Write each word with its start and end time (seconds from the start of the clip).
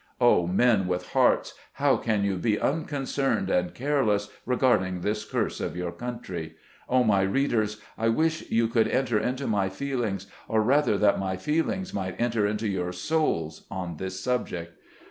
Oh, 0.19 0.47
men 0.47 0.87
with 0.87 1.09
hearts, 1.09 1.53
how 1.73 1.95
can 1.97 2.23
you 2.23 2.35
be 2.37 2.59
unconcerned 2.59 3.51
and 3.51 3.71
careless 3.71 4.29
regarding 4.47 5.01
this 5.01 5.23
curse 5.23 5.61
of 5.61 5.77
your 5.77 5.91
country? 5.91 6.55
Oh, 6.89 7.03
my 7.03 7.21
readers, 7.21 7.79
I 7.99 8.09
wish 8.09 8.49
you 8.49 8.67
could 8.67 8.87
enter 8.87 9.19
into 9.19 9.45
my 9.45 9.69
feelings, 9.69 10.25
or 10.47 10.63
rather, 10.63 10.97
that 10.97 11.19
my 11.19 11.37
feel 11.37 11.69
ings 11.69 11.93
might 11.93 12.19
enter 12.19 12.47
into 12.47 12.67
your 12.67 12.91
souls, 12.91 13.67
on 13.69 13.97
this 13.97 14.19
subject! 14.19 14.73